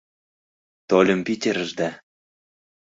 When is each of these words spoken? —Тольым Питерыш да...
—Тольым 0.89 1.19
Питерыш 1.27 1.71
да... 1.79 1.89